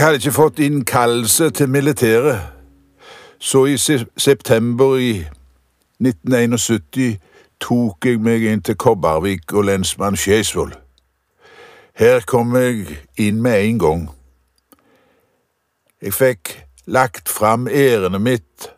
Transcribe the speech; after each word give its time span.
Jeg 0.00 0.06
hadde 0.06 0.16
ikke 0.16 0.32
fått 0.32 0.58
innkallelse 0.58 1.50
til 1.50 1.68
militæret, 1.68 2.40
så 3.38 3.64
i 3.64 3.76
se 3.76 4.06
september 4.16 4.96
i 4.96 5.10
1971 6.00 7.18
tok 7.60 8.06
jeg 8.08 8.22
meg 8.24 8.46
inn 8.48 8.62
til 8.64 8.78
Kobbervik 8.80 9.52
og 9.52 9.68
lensmann 9.68 10.16
Skeisvoll. 10.16 10.72
Her 12.00 12.24
kom 12.24 12.56
jeg 12.56 12.96
inn 13.20 13.42
med 13.44 13.60
en 13.60 13.78
gang. 13.78 14.08
Jeg 16.00 16.16
fikk 16.16 16.56
lagt 16.86 17.28
fram 17.28 17.68
ærendet 17.68 18.24
mitt, 18.24 18.72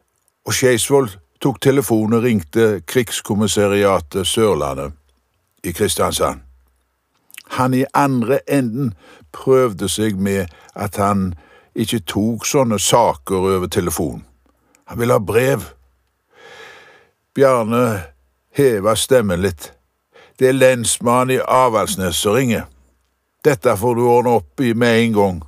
og 0.44 0.58
Skeisvoll 0.58 1.06
tok 1.40 1.62
telefonen 1.62 2.18
og 2.18 2.26
ringte 2.26 2.80
Krigskommissariatet 2.86 4.26
Sørlandet 4.26 4.90
i 5.62 5.70
Kristiansand. 5.70 6.42
Han 7.58 7.74
i 7.74 7.84
andre 7.94 8.40
enden 8.48 8.94
prøvde 9.32 9.88
seg 9.88 10.16
med 10.16 10.48
at 10.74 10.96
han 10.96 11.32
ikke 11.74 12.02
tok 12.08 12.46
sånne 12.48 12.78
saker 12.80 13.48
over 13.56 13.68
telefon. 13.68 14.22
Han 14.88 15.00
ville 15.00 15.16
ha 15.16 15.20
brev. 15.20 15.66
Bjarne 17.36 17.84
heva 18.56 18.96
stemmen 18.96 19.40
litt. 19.44 19.70
Det 20.38 20.48
er 20.48 20.56
lensmannen 20.56 21.36
i 21.36 21.40
Avaldsnes 21.44 22.20
som 22.20 22.36
ringer. 22.36 22.66
Dette 23.44 23.74
får 23.76 23.98
du 23.98 24.04
ordne 24.06 24.36
opp 24.38 24.60
i 24.60 24.72
med 24.74 25.00
en 25.00 25.16
gang. 25.16 25.40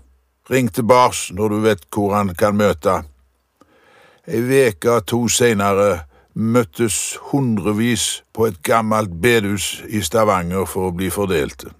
Ring 0.50 0.68
til 0.72 0.84
Bars 0.84 1.30
når 1.32 1.48
du 1.48 1.60
vet 1.64 1.86
hvor 1.94 2.12
han 2.16 2.34
kan 2.36 2.56
møte. 2.56 2.98
Ei 4.28 4.40
veke 4.44 4.90
og 4.98 5.06
to 5.08 5.22
seinere 5.28 6.04
møttes 6.34 7.16
hundrevis 7.30 8.24
på 8.32 8.48
et 8.48 8.60
gammelt 8.64 9.12
bedehus 9.22 9.84
i 9.88 10.02
Stavanger 10.02 10.66
for 10.68 10.90
å 10.90 10.96
bli 10.96 11.10
fordelte. 11.12 11.72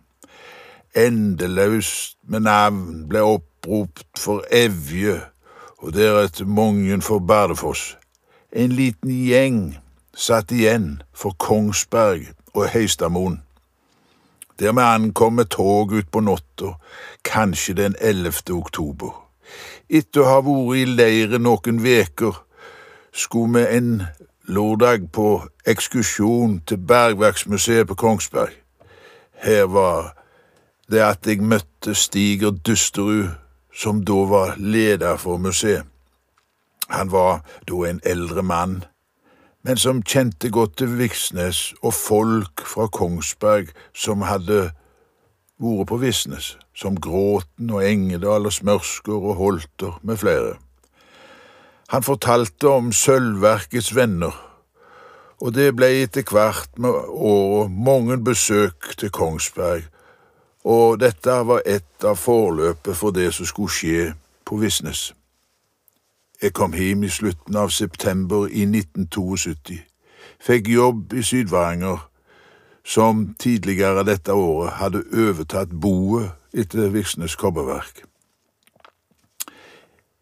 Endeløst 0.94 2.18
med 2.28 2.40
navn 2.40 3.08
ble 3.10 3.22
oppropt 3.26 4.18
for 4.18 4.44
Evje 4.50 5.16
og 5.82 5.92
deretter 5.96 6.46
mange 6.46 7.00
for 7.02 7.18
Bardufoss. 7.18 7.96
En 8.52 8.70
liten 8.72 9.10
gjeng 9.10 9.58
satt 10.14 10.54
igjen 10.54 11.02
for 11.12 11.34
Kongsberg 11.38 12.30
og 12.54 12.68
Høystadmoen. 12.70 13.42
Der 14.58 14.72
vi 14.72 14.86
ankom 14.86 15.32
med 15.32 15.50
tog 15.50 15.92
utpå 15.92 16.20
natta, 16.20 16.76
kanskje 17.24 17.74
den 17.74 17.96
11. 18.00 18.54
oktober. 18.54 19.10
Etter 19.90 20.22
å 20.22 20.30
ha 20.30 20.40
vært 20.46 20.78
i 20.78 20.84
leiren 20.94 21.42
noen 21.42 21.82
veker 21.82 22.38
skulle 23.10 23.58
vi 23.58 23.78
en 23.78 23.94
lørdag 24.46 25.10
på 25.12 25.40
ekskursjon 25.66 26.60
til 26.68 26.78
Bergverksmuseet 26.78 27.90
på 27.90 27.98
Kongsberg. 27.98 28.54
Her 29.42 29.66
var 29.66 30.14
det 30.90 31.02
at 31.02 31.26
jeg 31.26 31.42
møtte 31.42 31.94
Stiger 31.94 32.50
Dusterud, 32.50 33.34
som 33.74 34.04
da 34.04 34.24
var 34.30 34.54
leder 34.58 35.16
for 35.16 35.36
museet. 35.36 35.84
Han 36.88 37.12
var 37.12 37.40
da 37.68 37.84
en 37.88 38.00
eldre 38.04 38.42
mann, 38.42 38.84
men 39.64 39.80
som 39.80 40.02
kjente 40.02 40.50
godt 40.52 40.76
til 40.76 40.98
Viksnes 40.98 41.72
og 41.82 41.94
folk 41.96 42.66
fra 42.68 42.86
Kongsberg 42.92 43.72
som 43.96 44.22
hadde 44.28 44.74
vært 45.64 45.88
på 45.88 45.96
Visnes, 46.02 46.56
som 46.76 46.98
Gråten 47.00 47.70
og 47.70 47.84
Engedal 47.86 48.46
og 48.46 48.52
Smørskår 48.52 49.30
og 49.30 49.38
Holter 49.40 49.98
med 50.02 50.20
flere. 50.20 50.56
Han 51.88 52.02
fortalte 52.02 52.68
om 52.68 52.92
Sølvverkets 52.92 53.94
venner, 53.96 54.34
og 55.40 55.54
det 55.54 55.74
ble 55.76 55.90
etter 56.02 56.24
hvert 56.28 56.78
med 56.78 56.90
åra 57.08 57.68
mange 57.68 58.18
besøk 58.18 58.94
til 58.98 59.10
Kongsberg, 59.10 59.88
og 60.64 61.00
dette 61.00 61.30
var 61.46 61.62
et 61.66 62.04
av 62.04 62.16
forløpet 62.16 62.96
for 62.96 63.12
det 63.12 63.28
som 63.36 63.46
skulle 63.46 63.72
skje 63.72 64.14
på 64.44 64.56
Visnes. 64.56 65.12
Jeg 66.42 66.52
kom 66.52 66.72
hjem 66.72 67.04
i 67.04 67.12
slutten 67.12 67.56
av 67.56 67.70
september 67.72 68.48
i 68.48 68.64
1972, 68.68 69.78
fikk 70.40 70.68
jobb 70.68 71.12
i 71.12 71.22
Syd-Varanger, 71.22 72.08
som 72.84 73.30
tidligere 73.40 74.04
dette 74.04 74.32
året 74.32 74.76
hadde 74.80 75.04
overtatt 75.12 75.72
boet 75.80 76.32
etter 76.52 76.90
Viksnes 76.92 77.36
kobberverk. 77.40 78.04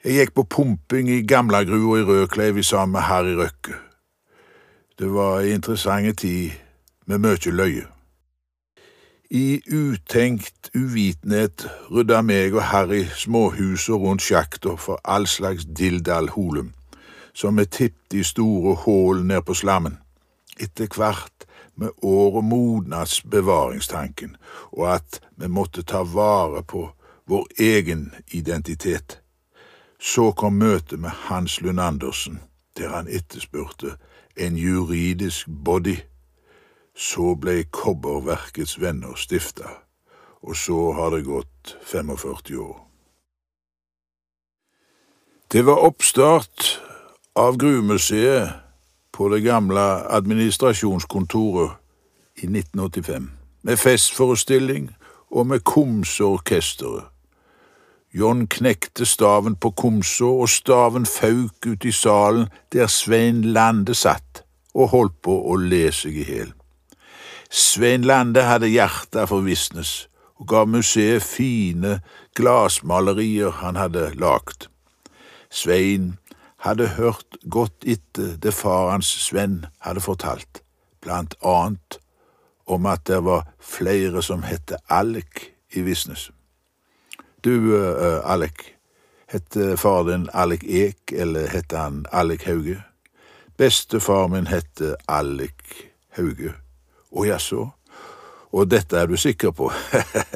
Jeg 0.02 0.18
gikk 0.18 0.34
på 0.34 0.46
pumping 0.50 1.10
i 1.10 1.22
Gamlagrua 1.26 2.00
i 2.00 2.06
Rødkleiv 2.06 2.62
sammen 2.62 2.92
med 2.92 3.06
Harry 3.06 3.34
Røkke. 3.38 3.74
Det 4.98 5.10
var 5.14 5.40
ei 5.40 5.54
interessant 5.54 6.18
tid 6.18 6.50
med 7.06 7.22
mye 7.22 7.50
løye. 7.50 7.86
I 9.34 9.62
utenkt 9.66 10.68
uvitenhet 10.76 11.64
rydda 11.88 12.18
meg 12.20 12.52
og 12.52 12.66
Harry 12.68 13.06
småhuset 13.16 13.96
rundt 13.96 14.20
sjakta 14.20 14.74
for 14.76 15.00
all 15.08 15.24
slags 15.24 15.64
dildal-holum, 15.64 16.74
som 17.32 17.56
vi 17.56 17.64
tippet 17.64 18.18
i 18.20 18.26
store 18.28 18.74
hull 18.84 19.22
ned 19.24 19.40
på 19.48 19.56
slammen. 19.56 19.96
Etter 20.60 20.84
hvert 20.92 21.46
med 21.80 21.96
året 22.02 22.44
modnas 22.44 23.22
bevaringstanken, 23.24 24.36
og 24.76 24.94
at 24.98 25.22
vi 25.40 25.48
måtte 25.48 25.80
ta 25.80 26.04
vare 26.04 26.60
på 26.60 26.90
vår 27.24 27.48
egen 27.56 28.10
identitet. 28.36 29.22
Så 29.96 30.34
kom 30.36 30.60
møtet 30.60 31.00
med 31.00 31.10
Hans 31.32 31.60
Lund 31.64 31.80
Andersen, 31.80 32.42
der 32.76 32.92
han 32.92 33.08
etterspurte 33.08 33.96
en 34.36 34.60
juridisk 34.60 35.48
body. 35.64 35.96
Så 36.94 37.34
ble 37.34 37.64
Kobberverkets 37.64 38.80
venner 38.80 39.16
stifta, 39.16 39.68
og 40.42 40.56
så 40.56 40.92
har 40.92 41.10
det 41.10 41.24
gått 41.24 41.76
45 41.82 42.58
år. 42.60 42.80
Det 45.52 45.66
var 45.66 45.84
oppstart 45.84 46.80
av 47.36 47.56
Gruvemuseet 47.58 48.52
på 49.12 49.28
det 49.28 49.42
gamle 49.44 49.80
administrasjonskontoret 50.08 51.70
i 52.36 52.46
1985, 52.46 53.30
med 53.62 53.76
festforestilling 53.76 54.90
og 55.30 55.46
med 55.46 55.64
Komseorkesteret. 55.64 57.12
John 58.14 58.46
knekte 58.46 59.06
staven 59.06 59.56
på 59.56 59.70
Komså, 59.70 60.28
og 60.28 60.48
staven 60.48 61.06
fauk 61.06 61.66
ut 61.66 61.84
i 61.84 61.92
salen 61.92 62.48
der 62.72 62.86
Svein 62.86 63.42
Lande 63.42 63.94
satt 63.94 64.44
og 64.74 64.88
holdt 64.88 65.22
på 65.24 65.36
å 65.52 65.56
le 65.56 65.86
seg 65.92 66.18
i 66.20 66.26
hjel. 66.28 66.50
Svein 67.52 68.02
Lande 68.02 68.46
hadde 68.48 68.70
hjertet 68.72 69.28
for 69.28 69.44
Visnes 69.44 70.06
og 70.40 70.46
gav 70.48 70.70
museet 70.72 71.20
fine 71.20 71.98
glassmalerier 72.32 73.52
han 73.60 73.76
hadde 73.76 74.06
lagd. 74.16 74.70
Svein 75.52 76.14
hadde 76.64 76.94
hørt 76.96 77.36
godt 77.52 77.84
etter 77.84 78.38
det 78.40 78.54
far 78.56 78.88
hans 78.94 79.10
Sven 79.26 79.66
hadde 79.84 80.00
fortalt, 80.00 80.62
blant 81.04 81.36
annet 81.44 81.98
om 82.64 82.88
at 82.88 83.04
det 83.10 83.20
var 83.28 83.44
flere 83.60 84.24
som 84.24 84.48
hette 84.48 84.80
Alek 84.88 85.50
i 85.76 85.84
Visnes. 85.84 86.30
Du, 87.44 87.52
uh, 87.76 88.24
Alek, 88.32 88.64
hette 89.28 89.76
far 89.76 90.08
din 90.08 90.28
Alek 90.32 90.64
Ek, 90.64 91.12
eller 91.12 91.52
hette 91.52 91.76
han 91.76 92.06
Alek 92.12 92.48
Hauge? 92.48 92.80
Bestefar 93.60 94.32
min 94.32 94.48
hette 94.48 94.96
Alek 95.04 95.90
Hauge. 96.16 96.56
Å 97.12 97.24
jaså, 97.28 97.66
og 98.52 98.68
dette 98.72 98.96
er 98.96 99.06
du 99.10 99.16
sikker 99.20 99.52
på? 99.52 99.68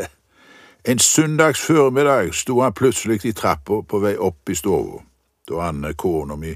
en 0.91 0.99
søndags 1.01 1.63
formiddag 1.65 2.35
sto 2.37 2.61
han 2.61 2.77
plutselig 2.77 3.25
i 3.25 3.33
trappa 3.37 3.81
på 3.83 4.01
vei 4.03 4.17
opp 4.21 4.53
i 4.53 4.57
stua, 4.59 5.01
da 5.49 5.69
Anne, 5.69 5.95
kona 5.97 6.37
mi 6.37 6.53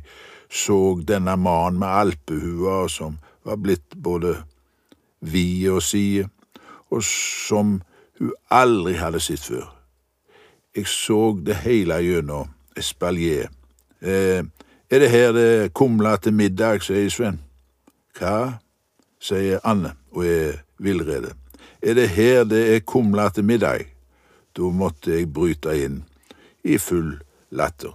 så 0.50 0.98
denne 1.06 1.36
mannen 1.36 1.78
med 1.78 1.88
alpehua 1.88 2.88
som 2.88 3.18
var 3.46 3.56
blitt 3.56 3.94
både 3.94 4.34
vid 5.20 5.68
og 5.70 5.82
side, 5.82 6.26
og 6.90 7.04
som 7.06 7.78
hun 8.18 8.32
aldri 8.50 8.96
hadde 8.98 9.20
sett 9.22 9.44
før. 9.46 9.68
Jeg 10.76 10.86
så 10.90 11.20
det 11.46 11.62
hele 11.64 12.00
gjennom 12.02 12.50
espalier. 12.76 13.48
Eh, 14.02 14.42
er 14.90 14.98
det 14.98 15.10
her 15.10 15.32
det 15.32 15.74
kumler 15.74 16.16
til 16.16 16.34
middag, 16.34 16.82
sier 16.82 17.08
Sven. 17.10 17.40
Hva? 18.18 18.58
sier 19.20 19.60
Anne 19.64 19.99
og 20.10 20.26
er 20.26 20.60
villrede. 20.78 21.34
Er 21.82 21.94
det 21.94 22.08
her 22.08 22.44
det 22.44 22.74
er 22.74 22.80
kumler 22.80 23.28
til 23.28 23.44
middag? 23.44 23.86
Da 24.56 24.62
måtte 24.62 25.14
jeg 25.14 25.32
bryte 25.32 25.74
inn 25.84 26.02
i 26.64 26.78
full 26.78 27.20
latter. 27.50 27.94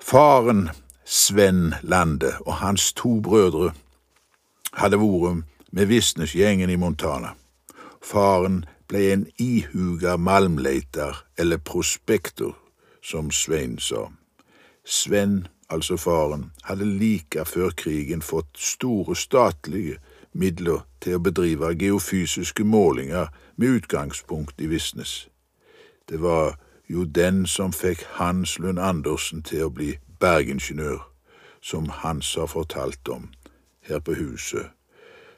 Faren, 0.00 0.68
Sven 1.04 1.74
Lande, 1.82 2.32
og 2.46 2.54
hans 2.54 2.92
to 2.92 3.20
brødre 3.20 3.72
hadde 4.72 4.98
vært 5.00 5.44
med 5.70 5.86
Visnes-gjengen 5.90 6.70
i 6.70 6.76
Montana. 6.76 7.34
Faren 8.02 8.64
ble 8.88 9.12
en 9.12 9.26
ihuga 9.38 10.16
malmleiter, 10.16 11.24
eller 11.38 11.58
prospektor, 11.58 12.56
som 13.02 13.30
Svein 13.30 13.78
sa. 13.78 14.06
Sven, 14.84 15.46
altså 15.68 15.96
faren, 15.96 16.50
hadde 16.62 16.86
like 16.86 17.44
før 17.44 17.70
krigen 17.76 18.22
fått 18.22 18.58
store 18.58 19.16
statlige 19.16 19.98
midler 20.36 20.84
til 21.00 21.16
å 21.16 21.22
bedrive 21.22 21.72
geofysiske 21.78 22.64
målinger 22.64 23.32
med 23.56 23.80
utgangspunkt 23.80 24.60
i 24.60 24.70
Visnes. 24.70 25.28
Det 26.08 26.22
var 26.22 26.58
Jo, 26.88 27.04
den 27.04 27.46
som 27.46 27.72
fikk 27.72 28.04
Hans 28.14 28.58
Lund 28.58 28.78
Andersen 28.78 29.42
til 29.42 29.64
å 29.66 29.72
bli 29.74 29.96
bergingeniør, 30.22 31.00
som 31.58 31.88
Hans 31.90 32.34
har 32.38 32.46
fortalt 32.46 33.08
om 33.08 33.24
her 33.88 33.98
på 33.98 34.14
huset. 34.14 34.70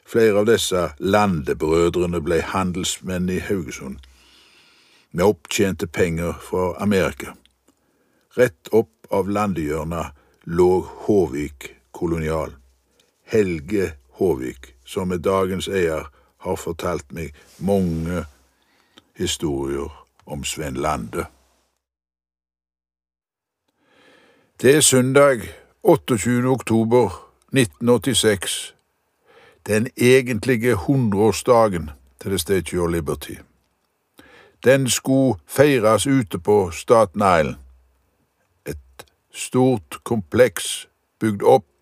Flere 0.05 0.43
av 0.43 0.47
disse 0.49 0.91
landebrødrene 1.01 2.21
ble 2.21 2.43
handelsmenn 2.53 3.29
i 3.33 3.41
Haugesund, 3.45 3.99
med 5.13 5.25
opptjente 5.25 5.87
penger 5.87 6.37
fra 6.41 6.75
Amerika. 6.85 7.33
Rett 8.37 8.69
opp 8.73 9.09
av 9.11 9.29
landehjørnet 9.29 10.13
lå 10.45 10.81
Håvik 11.09 11.71
kolonial. 11.93 12.53
Helge 13.25 13.93
Håvik, 14.21 14.75
som 14.89 15.13
er 15.13 15.21
dagens 15.21 15.69
eier, 15.69 16.09
har 16.39 16.57
fortalt 16.57 17.13
meg 17.13 17.35
mange 17.61 18.25
historier 19.19 19.93
om 20.27 20.45
Sven 20.45 20.79
Lande. 20.81 21.27
Det 24.63 24.77
er 24.77 24.81
søndag 24.81 25.45
28. 25.83 26.49
oktober 26.49 27.11
1986, 27.53 28.75
den 29.67 29.91
egentlige 29.97 30.75
hundreårsdagen 30.75 31.91
til 32.21 32.31
The 32.31 32.39
Statue 32.39 32.83
of 32.83 32.91
Liberty. 32.91 33.35
Den 34.65 34.89
skulle 34.91 35.39
feires 35.47 36.07
ute 36.07 36.39
på 36.39 36.71
Staten 36.71 37.21
Island, 37.21 37.57
et 38.67 39.07
stort 39.33 40.01
kompleks 40.05 40.89
bygd 41.21 41.43
opp 41.43 41.78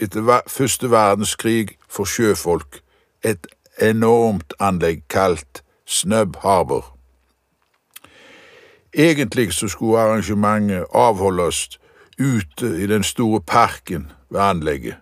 etter 0.00 0.40
første 0.48 0.90
verdenskrig 0.90 1.76
for 1.88 2.08
sjøfolk, 2.08 2.80
et 3.24 3.46
enormt 3.80 4.54
anlegg 4.60 5.02
kalt 5.12 5.62
Snub 5.86 6.36
Harbor. 6.42 6.96
Egentlig 8.94 9.52
så 9.52 9.68
skulle 9.68 10.00
arrangementet 10.00 10.86
avholdes 10.94 11.78
ute 12.18 12.66
i 12.82 12.86
den 12.86 13.02
store 13.02 13.40
parken 13.40 14.10
ved 14.30 14.40
anlegget, 14.40 14.96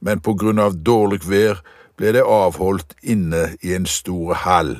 men 0.00 0.20
på 0.20 0.34
grunn 0.34 0.58
av 0.58 0.80
dårlig 0.86 1.22
vær 1.28 1.60
ble 1.96 2.14
det 2.16 2.24
avholdt 2.26 2.96
inne 3.02 3.52
i 3.62 3.74
en 3.76 3.86
stor 3.86 4.34
hall. 4.42 4.74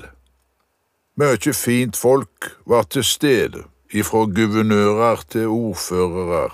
Mye 1.20 1.52
fint 1.55 1.96
folk 1.96 2.50
var 2.66 2.88
til 2.90 3.05
stede, 3.05 3.62
ifra 3.93 4.25
guvernører 4.25 5.22
til 5.28 5.46
ordførere. 5.46 6.50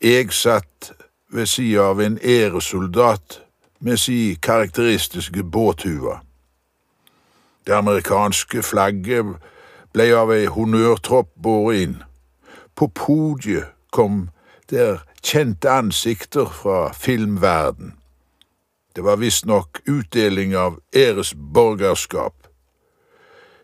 Jeg 0.00 0.32
satt 0.32 0.92
ved 1.36 1.46
sida 1.46 1.90
av 1.90 2.00
en 2.00 2.18
æresoldat 2.22 3.42
med 3.80 3.96
si 4.00 4.38
karakteristiske 4.42 5.42
båthue. 5.44 6.16
Det 7.66 7.74
amerikanske 7.74 8.62
flagget 8.62 9.36
ble 9.92 10.06
av 10.16 10.32
ei 10.32 10.46
honnørtropp 10.46 11.32
båret 11.42 11.82
inn. 11.82 11.96
På 12.76 12.88
podiet 12.88 13.72
kom 13.92 14.28
der 14.70 15.02
kjente 15.22 15.70
ansikter 15.70 16.46
fra 16.46 16.92
filmverden. 16.92 17.94
Det 18.96 19.04
var 19.04 19.16
visstnok 19.16 19.80
utdeling 19.86 20.54
av 20.56 20.78
æresborgerskap. 20.96 22.34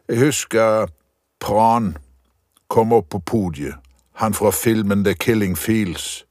Jeg 0.08 0.18
husker 0.18 0.90
Pran 1.40 1.96
kom 2.68 2.92
opp 2.92 3.08
på 3.10 3.18
podiet, 3.18 3.74
han 4.12 4.34
fra 4.34 4.50
filmen 4.50 5.04
The 5.04 5.14
Killing 5.14 5.56
Fields. 5.58 6.24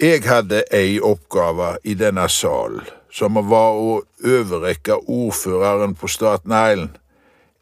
Jeg 0.00 0.22
hadde 0.30 0.60
ei 0.70 1.00
oppgave 1.02 1.72
i 1.82 1.96
denne 1.98 2.28
sal, 2.30 2.76
som 3.10 3.34
var 3.50 3.74
å 3.74 3.96
overrekke 4.22 4.94
ordføreren 5.10 5.96
på 5.98 6.06
Staten 6.06 6.54
Island 6.54 7.00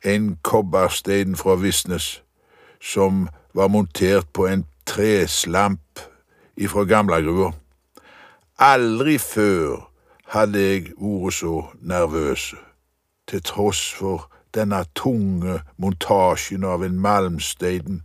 en 0.04 0.26
kobberstein 0.44 1.32
fra 1.40 1.56
Visnes, 1.56 2.20
som 2.76 3.30
var 3.56 3.72
montert 3.72 4.28
på 4.36 4.50
en 4.52 4.66
treslamp 4.84 6.04
ifra 6.60 6.84
gamlegruva. 6.84 7.54
Aldri 8.60 9.16
før 9.16 9.88
hadde 10.36 10.68
jeg 10.68 10.92
vært 11.00 11.40
så 11.40 11.56
nervøs, 11.80 12.50
til 13.24 13.48
tross 13.48 13.86
for 13.96 14.28
denne 14.52 14.84
tunge 14.92 15.62
montasjen 15.80 16.68
av 16.68 16.84
en 16.84 17.00
malmstein 17.00 18.02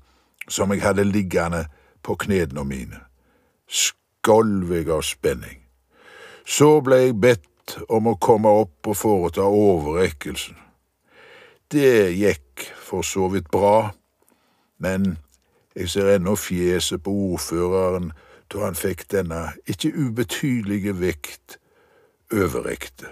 som 0.48 0.72
jeg 0.72 0.88
hadde 0.88 1.12
liggende 1.12 1.66
på 2.00 2.16
knærne 2.16 2.64
mine. 2.64 3.10
Skolv 3.68 4.01
jeg 4.28 4.90
av 4.90 5.02
spenning. 5.02 5.60
Så 6.46 6.82
ble 6.82 6.96
jeg 6.96 7.20
bedt 7.22 7.78
om 7.90 8.08
å 8.08 8.18
komme 8.20 8.50
opp 8.50 8.88
og 8.88 8.98
foreta 8.98 9.42
overrekkelsen. 9.42 10.58
Det 11.72 12.12
gikk 12.12 12.68
for 12.76 13.02
så 13.02 13.30
vidt 13.32 13.50
bra, 13.52 13.92
men 14.80 15.18
jeg 15.76 15.90
ser 15.90 16.16
ennå 16.16 16.36
fjeset 16.36 17.04
på 17.04 17.12
ordføreren 17.32 18.12
da 18.52 18.66
han 18.66 18.76
fikk 18.76 19.06
denne 19.12 19.54
ikke 19.66 19.94
ubetydelige 19.96 20.98
vekt 21.00 21.58
overrekte. 22.34 23.08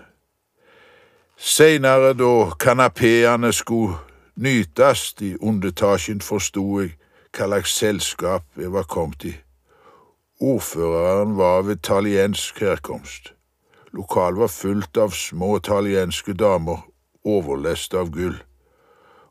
Seinere, 1.39 2.13
da 2.13 2.51
kanapeene 2.59 3.53
skulle 3.55 3.95
nytes 4.35 5.15
i 5.21 5.37
undertasjen, 5.39 6.19
forsto 6.21 6.81
jeg 6.81 6.97
hva 7.31 7.47
slags 7.47 7.77
selskap 7.79 8.43
jeg 8.59 8.73
var 8.73 8.83
kommet 8.91 9.23
i. 9.29 9.35
Ordføreren 10.39 11.37
var 11.37 11.57
av 11.59 11.71
italiensk 11.71 12.59
herkomst. 12.59 13.33
Lokalet 13.91 14.39
var 14.39 14.47
fullt 14.47 14.97
av 14.97 15.11
små 15.11 15.57
italienske 15.57 16.33
damer, 16.33 16.85
overlest 17.23 17.93
av 17.93 18.13
gull 18.13 18.37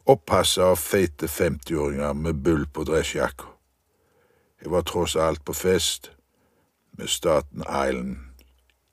oppasset 0.08 0.64
av 0.64 0.76
feite 0.76 1.28
femtiåringer 1.28 2.12
med 2.14 2.34
bull 2.34 2.66
på 2.72 2.84
dressjakka. 2.88 3.44
Jeg 4.62 4.72
var 4.72 4.82
tross 4.82 5.16
alt 5.16 5.44
på 5.44 5.52
fest 5.54 6.10
med 6.98 7.08
Staten 7.08 7.62
Island 7.62 8.16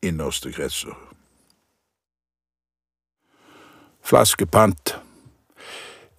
innerste 0.04 0.52
kretser. 0.52 0.94
Flaskepant. 4.04 4.96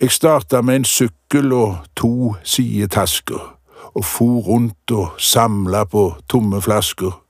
Jeg 0.00 0.10
starta 0.10 0.60
med 0.62 0.76
en 0.76 0.84
sykkel 0.84 1.52
og 1.52 1.76
to 1.96 2.34
sidetasker, 2.42 3.55
og 3.94 4.04
for 4.04 4.40
rundt 4.48 4.90
og 4.90 5.14
samla 5.18 5.84
på 5.84 6.14
tomme 6.28 6.62
flasker. 6.62 7.22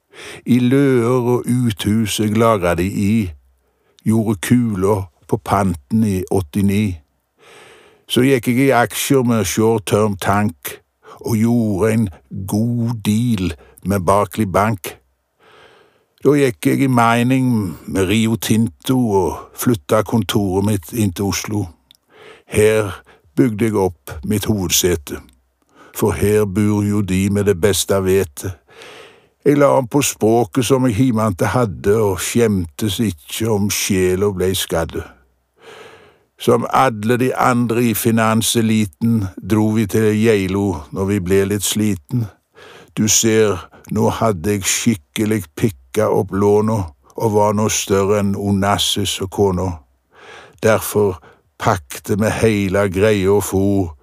I 0.46 0.58
løer 0.58 1.08
og 1.36 1.44
uthus 1.46 2.20
jeg 2.20 2.38
lagra 2.38 2.74
de 2.74 2.86
i, 2.86 3.30
gjorde 4.04 4.38
kuler 4.40 5.10
på 5.28 5.36
panten 5.36 6.04
i 6.04 6.22
89. 6.32 6.96
Så 8.08 8.22
gikk 8.22 8.48
jeg 8.48 8.68
i 8.68 8.70
aksjer 8.70 9.24
med 9.26 9.44
short 9.44 9.86
term 9.90 10.16
tank 10.16 10.78
og 11.20 11.36
gjorde 11.36 11.92
en 11.92 12.08
god 12.48 12.94
deal 13.04 13.54
med 13.84 14.00
Barkley 14.06 14.46
Bank. 14.46 14.96
Da 16.24 16.34
gikk 16.34 16.66
jeg 16.66 16.86
i 16.86 16.90
mining 16.90 17.76
med 17.86 18.08
Rio 18.08 18.36
Tinto 18.36 18.98
og 19.10 19.58
flytta 19.58 20.02
kontoret 20.02 20.66
mitt 20.66 20.92
inn 20.92 21.12
til 21.12 21.32
Oslo. 21.32 21.66
Her 22.46 23.02
bygde 23.36 23.68
jeg 23.68 23.76
opp 23.78 24.14
mitt 24.24 24.46
hovedsete, 24.46 25.20
for 25.96 26.12
her 26.12 26.44
bor 26.44 26.84
jo 26.84 27.00
de 27.00 27.30
med 27.32 27.48
det 27.48 27.56
beste 27.60 27.96
vetet. 28.04 28.52
Jeg 29.46 29.60
la 29.60 29.68
om 29.78 29.86
på 29.88 30.02
språket 30.02 30.66
som 30.66 30.84
jeg 30.88 30.96
himante 30.98 31.46
hadde, 31.46 31.94
og 31.96 32.20
skjemtes 32.20 32.98
ikke 33.00 33.48
om 33.50 33.68
sjela 33.70 34.32
blei 34.34 34.52
skadd. 34.58 34.98
Som 36.38 36.66
alle 36.68 37.16
de 37.16 37.30
andre 37.32 37.84
i 37.92 37.94
finanseliten 37.94 39.22
dro 39.38 39.70
vi 39.76 39.86
til 39.86 40.10
Geilo 40.18 40.82
når 40.92 41.08
vi 41.12 41.20
ble 41.24 41.44
litt 41.52 41.64
sliten. 41.64 42.26
Du 42.98 43.06
ser, 43.08 43.56
nå 43.94 44.10
hadde 44.18 44.58
jeg 44.58 44.68
skikkelig 44.68 45.44
pikka 45.56 46.10
opp 46.12 46.34
låna 46.34 46.82
og 47.16 47.32
var 47.32 47.56
nå 47.56 47.70
større 47.72 48.18
enn 48.20 48.34
Onassis 48.36 49.16
og 49.24 49.30
kona. 49.32 49.70
Derfor 50.62 51.22
pakte 51.56 52.18
vi 52.20 52.34
heile 52.42 52.88
greia 52.92 53.30
og 53.38 53.46
for 53.46 53.96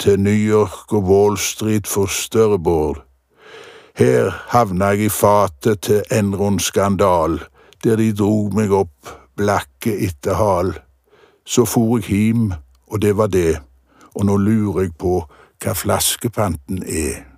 til 0.00 0.20
New 0.20 0.32
York 0.32 0.92
og 0.92 1.02
Wall 1.02 1.38
Street 1.38 1.86
for 1.86 2.06
Størreborg. 2.06 2.96
Her 3.96 4.30
havna 4.48 4.84
jeg 4.84 5.00
i 5.00 5.08
fatet 5.08 5.80
til 5.80 6.02
Enron 6.12 6.58
Skandal, 6.58 7.40
der 7.84 7.96
de 7.96 8.12
drog 8.16 8.54
meg 8.56 8.72
opp 8.72 9.10
blakke 9.36 9.92
etter 10.06 10.38
hal. 10.40 10.72
Så 11.44 11.64
for 11.68 11.98
jeg 11.98 12.08
him, 12.08 12.52
og 12.88 13.02
det 13.02 13.16
var 13.16 13.26
det, 13.26 13.58
og 14.14 14.24
nå 14.26 14.36
lurer 14.36 14.86
jeg 14.88 14.96
på 14.98 15.20
hva 15.60 15.76
flaskepanten 15.76 16.82
er. 16.88 17.29